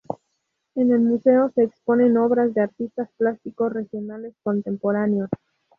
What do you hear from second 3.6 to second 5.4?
regionales contemporáneos.